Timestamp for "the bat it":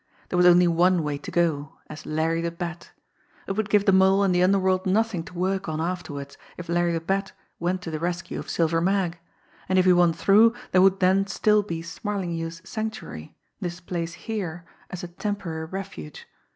2.41-3.51